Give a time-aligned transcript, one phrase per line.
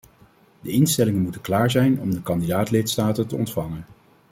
[0.61, 3.85] De instellingen moeten klaar zijn om de kandidaat-lidstaten te ontvangen.